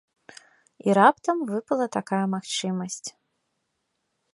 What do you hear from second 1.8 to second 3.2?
такая магчымасць.